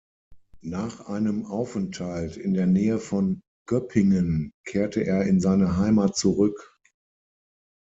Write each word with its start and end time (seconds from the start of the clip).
Nach 0.65 1.01
einem 1.09 1.45
Aufenthalt 1.45 2.35
in 2.35 2.55
der 2.55 2.65
Nähe 2.65 2.97
von 2.97 3.39
Göppingen 3.67 4.51
kehrte 4.65 5.05
er 5.05 5.25
in 5.27 5.39
seine 5.39 5.77
Heimat 5.77 6.17
zurück. 6.17 6.75